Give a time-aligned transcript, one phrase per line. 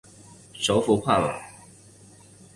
[0.55, 1.31] 首府帕马。